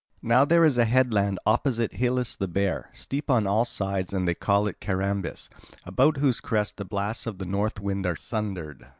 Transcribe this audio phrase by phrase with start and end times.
[0.23, 4.33] "Now there is a headland opposite Helice the Bear, steep on all sides, and they
[4.33, 5.47] call it Carambis,
[5.85, 8.87] about whose crests the blasts of the north wind are sundered.